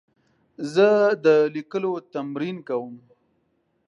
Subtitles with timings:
[0.73, 0.87] زه
[1.25, 2.93] د لیکلو تمرین کوم.